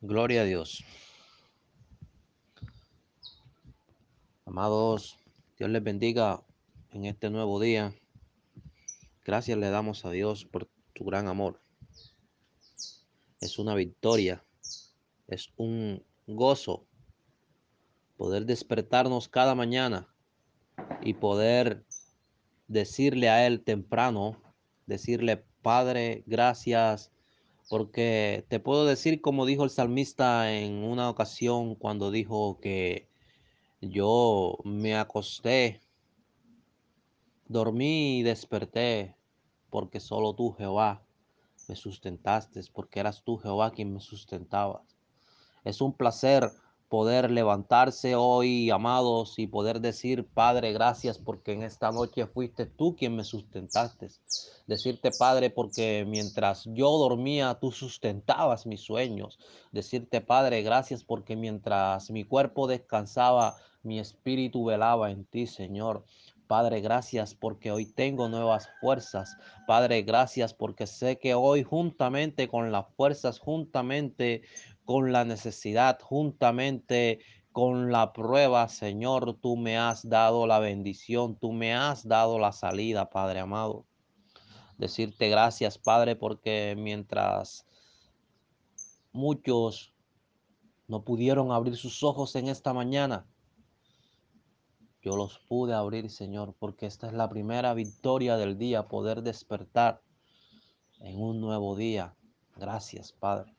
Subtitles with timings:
[0.00, 0.84] Gloria a Dios.
[4.44, 5.18] Amados,
[5.58, 6.40] Dios les bendiga
[6.92, 7.92] en este nuevo día.
[9.24, 11.60] Gracias le damos a Dios por tu gran amor.
[13.40, 14.44] Es una victoria,
[15.26, 16.86] es un gozo
[18.16, 20.14] poder despertarnos cada mañana
[21.02, 21.84] y poder
[22.68, 24.40] decirle a Él temprano,
[24.86, 27.10] decirle, Padre, gracias
[27.68, 33.08] porque te puedo decir, como dijo el salmista en una ocasión cuando dijo que
[33.80, 35.80] yo me acosté,
[37.46, 39.16] dormí y desperté,
[39.70, 41.02] porque solo tú, Jehová,
[41.68, 44.96] me sustentaste, porque eras tú, Jehová, quien me sustentabas.
[45.64, 46.50] Es un placer
[46.88, 52.96] poder levantarse hoy, amados, y poder decir, Padre, gracias porque en esta noche fuiste tú
[52.96, 54.08] quien me sustentaste.
[54.66, 59.38] Decirte, Padre, porque mientras yo dormía, tú sustentabas mis sueños.
[59.72, 66.04] Decirte, Padre, gracias porque mientras mi cuerpo descansaba, mi espíritu velaba en ti, Señor.
[66.48, 69.36] Padre, gracias porque hoy tengo nuevas fuerzas.
[69.66, 74.42] Padre, gracias porque sé que hoy juntamente con las fuerzas, juntamente
[74.88, 77.20] con la necesidad, juntamente
[77.52, 82.52] con la prueba, Señor, tú me has dado la bendición, tú me has dado la
[82.52, 83.84] salida, Padre amado.
[84.78, 87.66] Decirte gracias, Padre, porque mientras
[89.12, 89.92] muchos
[90.86, 93.26] no pudieron abrir sus ojos en esta mañana,
[95.02, 100.00] yo los pude abrir, Señor, porque esta es la primera victoria del día, poder despertar
[101.00, 102.16] en un nuevo día.
[102.56, 103.57] Gracias, Padre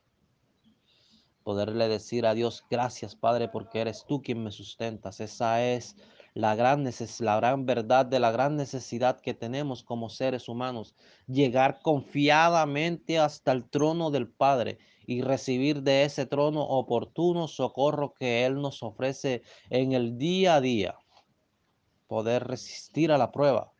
[1.50, 5.18] poderle decir a Dios, gracias Padre, porque eres tú quien me sustentas.
[5.18, 5.96] Esa es
[6.32, 10.94] la gran, la gran verdad de la gran necesidad que tenemos como seres humanos,
[11.26, 14.78] llegar confiadamente hasta el trono del Padre
[15.08, 20.60] y recibir de ese trono oportuno socorro que Él nos ofrece en el día a
[20.60, 20.94] día,
[22.06, 23.72] poder resistir a la prueba.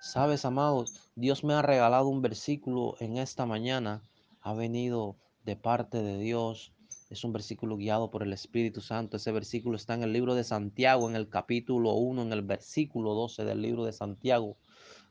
[0.00, 4.02] Sabes, amados, Dios me ha regalado un versículo en esta mañana,
[4.40, 6.72] ha venido de parte de Dios.
[7.10, 9.16] Es un versículo guiado por el Espíritu Santo.
[9.16, 13.14] Ese versículo está en el libro de Santiago, en el capítulo 1, en el versículo
[13.14, 14.56] 12 del libro de Santiago.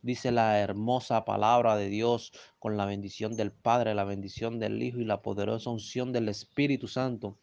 [0.01, 4.99] Dice la hermosa palabra de Dios con la bendición del Padre, la bendición del Hijo
[4.99, 7.37] y la poderosa unción del Espíritu Santo.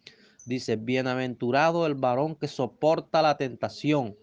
[0.44, 4.16] Dice, bienaventurado el varón que soporta la tentación,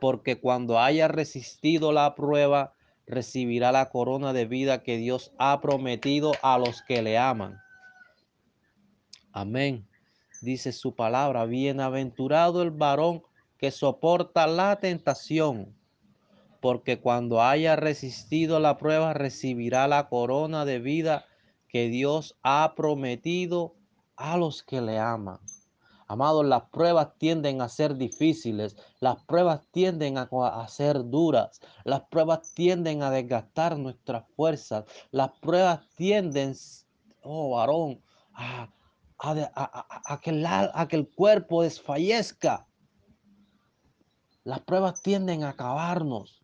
[0.00, 2.74] porque cuando haya resistido la prueba,
[3.06, 7.58] recibirá la corona de vida que Dios ha prometido a los que le aman.
[9.40, 9.86] Amén.
[10.42, 13.22] Dice su palabra, bienaventurado el varón
[13.56, 15.76] que soporta la tentación,
[16.60, 21.24] porque cuando haya resistido la prueba recibirá la corona de vida
[21.68, 23.76] que Dios ha prometido
[24.16, 25.38] a los que le aman.
[26.08, 32.52] Amados, las pruebas tienden a ser difíciles, las pruebas tienden a, ser duras, las pruebas
[32.54, 36.56] tienden a desgastar nuestras fuerzas, las pruebas tienden,
[37.22, 38.02] oh varón,
[38.34, 38.68] a,
[39.18, 42.66] a, que a, que el cuerpo desfallezca.
[44.44, 46.42] Las pruebas tienden a acabarnos.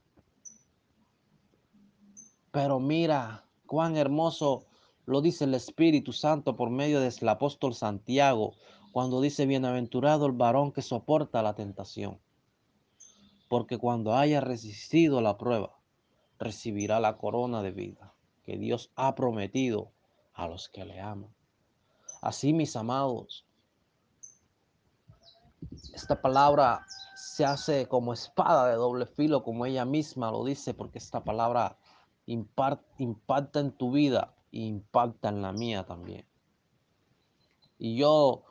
[2.51, 4.67] Pero mira cuán hermoso
[5.07, 8.55] lo dice el Espíritu Santo por medio del apóstol Santiago,
[8.93, 12.21] cuando dice, bienaventurado el varón que soporta la tentación.
[13.49, 15.77] Porque cuando haya resistido la prueba,
[16.39, 18.15] recibirá la corona de vida
[18.45, 19.93] que Dios ha prometido
[20.33, 21.34] a los que le aman.
[22.25, 23.45] Así, mis amados,
[25.93, 30.97] esta palabra se hace como espada de doble filo, como ella misma lo dice, porque
[30.97, 31.77] esta palabra
[32.25, 36.27] impacta en tu vida e impacta en la mía también.
[37.77, 38.45] Y yo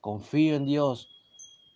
[0.00, 1.10] confío en Dios,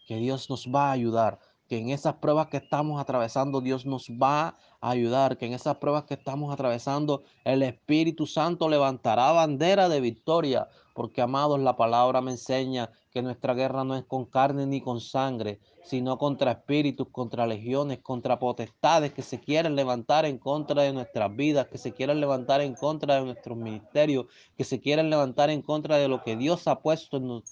[0.08, 1.38] que Dios nos va a ayudar,
[1.68, 6.04] que en esas pruebas que estamos atravesando Dios nos va ayudar, que en esas pruebas
[6.04, 12.32] que estamos atravesando el Espíritu Santo levantará bandera de victoria, porque amados la palabra me
[12.32, 17.46] enseña que nuestra guerra no es con carne ni con sangre, sino contra espíritus, contra
[17.46, 22.20] legiones, contra potestades que se quieren levantar en contra de nuestras vidas, que se quieren
[22.20, 26.36] levantar en contra de nuestros ministerios, que se quieren levantar en contra de lo que
[26.36, 27.42] Dios ha puesto en,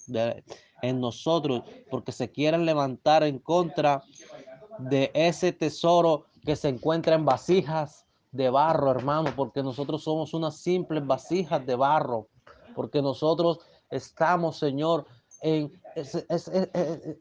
[0.81, 4.03] en nosotros, porque se quieren levantar en contra
[4.77, 10.57] de ese tesoro que se encuentra en vasijas de barro, hermano, porque nosotros somos unas
[10.57, 12.27] simples vasijas de barro,
[12.75, 13.59] porque nosotros
[13.89, 15.05] estamos, Señor,
[15.41, 16.69] en ese, ese,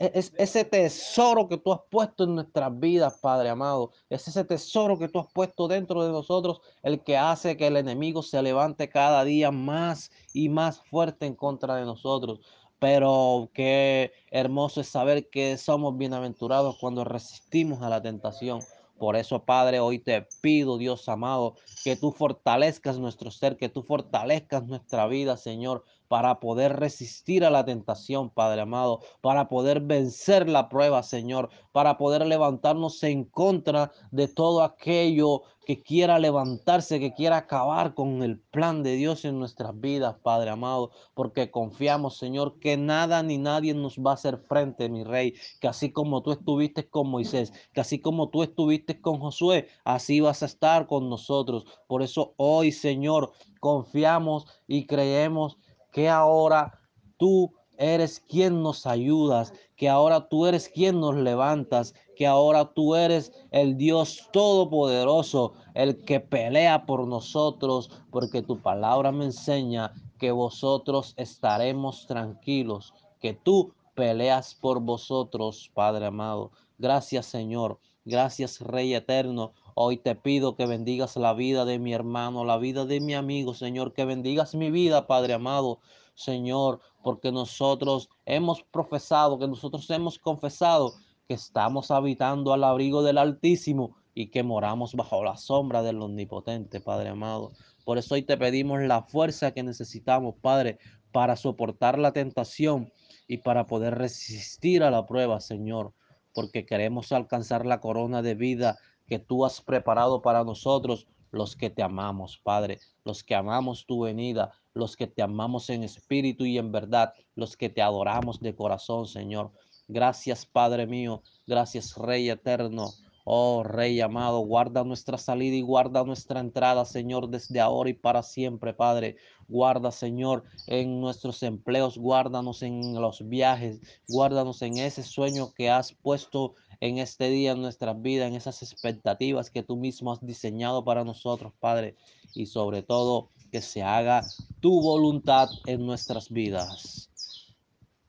[0.01, 3.93] ese, ese, tesoro que tú has puesto en nuestras vidas, Padre amado.
[4.09, 7.77] Es ese tesoro que tú has puesto dentro de nosotros el que hace que el
[7.77, 12.41] enemigo se levante cada día más y más fuerte en contra de nosotros.
[12.79, 18.61] Pero qué hermoso es saber que somos bienaventurados cuando resistimos a la tentación.
[19.05, 23.83] Por eso, Padre, hoy te pido, Dios amado, que tú fortalezcas nuestro ser, que tú
[23.83, 25.85] fortalezcas nuestra vida, Señor,
[26.15, 31.99] para poder resistir a la tentación, Padre amado, para poder vencer la prueba, Señor, para
[31.99, 38.39] poder levantarnos en contra de todo aquello que quiera levantarse, que quiera acabar con el
[38.39, 43.75] plan de Dios en nuestras vidas, Padre amado, porque confiamos, Señor, que nada ni nadie
[43.75, 47.81] nos va a hacer frente, mi Rey, que así como tú estuviste con Moisés, que
[47.81, 51.65] así como tú estuviste con Josué, así vas a estar con nosotros.
[51.89, 55.57] Por eso hoy, Señor, confiamos y creemos
[55.95, 56.81] que ahora
[57.17, 62.97] tú eres quien nos ayudas, que ahora tú eres quien nos levantas, que ahora tú
[62.97, 70.33] eres el Dios todopoderoso, el que pelea por nosotros, porque tu palabra me enseña que
[70.33, 76.51] vosotros estaremos tranquilos, que tú peleas por vosotros, Padre amado.
[76.77, 77.79] Gracias, Señor.
[78.05, 79.53] Gracias, Rey eterno.
[79.77, 83.55] Hoy te pido que bendigas la vida de mi hermano, la vida de mi amigo,
[83.55, 85.81] Señor, que bendigas mi vida, Padre amado.
[86.15, 90.95] Señor, porque nosotros hemos profesado, que nosotros hemos confesado
[91.27, 96.81] que estamos habitando al abrigo del Altísimo y que moramos bajo la sombra del Omnipotente,
[96.81, 97.51] Padre amado.
[97.85, 100.79] Por eso hoy te pedimos la fuerza que necesitamos, Padre,
[101.11, 102.93] para soportar la tentación
[103.27, 105.95] y para poder resistir a la prueba, Señor,
[106.33, 111.71] porque queremos alcanzar la corona de vida que tú has preparado para nosotros, los que
[111.71, 116.59] te amamos, Padre, los que amamos tu venida, los que te amamos en espíritu y
[116.59, 119.53] en verdad, los que te adoramos de corazón, Señor.
[119.89, 122.93] Gracias, Padre mío, gracias, Rey eterno.
[123.27, 128.23] Oh Rey amado, guarda nuestra salida y guarda nuestra entrada, Señor, desde ahora y para
[128.23, 129.17] siempre, Padre.
[129.49, 135.93] Guarda, Señor, en nuestros empleos, guárdanos en los viajes, guárdanos en ese sueño que has
[135.93, 140.85] puesto en este día en nuestras vidas, en esas expectativas que tú mismo has diseñado
[140.85, 141.97] para nosotros, Padre.
[142.35, 144.23] Y sobre todo, que se haga
[144.61, 147.09] tu voluntad en nuestras vidas.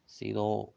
[0.06, 0.74] Ha sido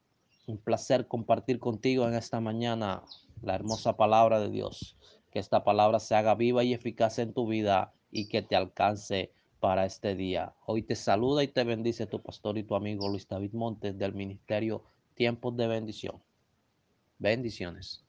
[0.47, 3.03] un placer compartir contigo en esta mañana
[3.43, 4.97] la hermosa palabra de Dios.
[5.31, 9.33] Que esta palabra se haga viva y eficaz en tu vida y que te alcance
[9.61, 10.55] para este día.
[10.67, 14.15] Hoy te saluda y te bendice tu pastor y tu amigo Luis David Montes del
[14.15, 16.23] Ministerio Tiempos de Bendición.
[17.19, 18.05] Bendiciones.